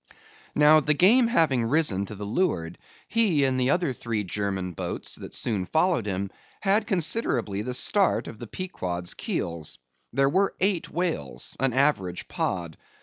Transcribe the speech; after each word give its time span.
Now, 0.55 0.79
the 0.79 0.95
game 0.95 1.27
having 1.27 1.63
risen 1.63 2.07
to 2.07 2.15
leeward, 2.15 2.79
he 3.07 3.43
and 3.45 3.59
the 3.59 3.69
other 3.69 3.93
three 3.93 4.23
German 4.23 4.73
boats 4.73 5.13
that 5.17 5.35
soon 5.35 5.67
followed 5.67 6.07
him, 6.07 6.31
had 6.61 6.87
considerably 6.87 7.61
the 7.61 7.75
start 7.75 8.27
of 8.27 8.39
the 8.39 8.47
Pequod's 8.47 9.13
keels. 9.13 9.77
There 10.11 10.27
were 10.27 10.55
eight 10.59 10.89
whales, 10.89 11.55
an 11.59 11.73
average 11.73 12.27
pod. 12.27 12.77